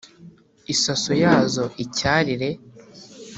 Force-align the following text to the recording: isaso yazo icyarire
isaso 0.73 1.11
yazo 1.23 1.63
icyarire 1.83 2.49